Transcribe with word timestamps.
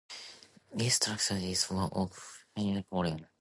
This 0.73 0.95
structure 0.95 1.35
is 1.35 1.67
of 1.71 2.11
finite 2.55 2.87
volume. 2.89 3.27